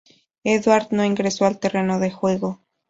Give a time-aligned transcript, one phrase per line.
[0.43, 2.63] Eduard no ingresó al terreno de juego.